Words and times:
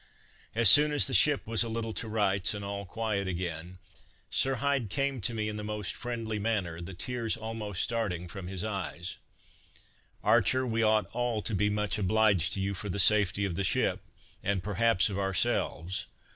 As 0.55 0.67
soon 0.67 0.91
as 0.93 1.05
the 1.05 1.13
ship 1.13 1.45
was 1.45 1.61
a 1.61 1.69
little 1.69 1.93
to 1.93 2.07
rights, 2.07 2.55
and 2.55 2.65
all 2.65 2.85
quiet 2.87 3.27
again, 3.27 3.77
Sir 4.31 4.55
Hyde 4.55 4.89
came 4.89 5.21
to 5.21 5.31
me 5.31 5.47
in 5.47 5.57
the 5.57 5.63
most 5.63 5.93
friendly 5.93 6.39
manner, 6.39 6.81
the 6.81 6.95
tears 6.95 7.37
almost 7.37 7.83
starting 7.83 8.27
from 8.27 8.47
his 8.47 8.65
eyes 8.65 9.17
"Archer, 10.23 10.65
we 10.65 10.81
ought 10.81 11.05
all, 11.13 11.39
to 11.43 11.53
be 11.53 11.69
much 11.69 11.99
obliged 11.99 12.53
to 12.53 12.59
you 12.59 12.73
for 12.73 12.89
the 12.89 12.97
safety 12.97 13.45
of 13.45 13.53
the 13.53 13.63
ship, 13.63 14.01
and 14.43 14.63
perhaps 14.63 15.07
of 15.11 15.19
ourselves. 15.19 16.07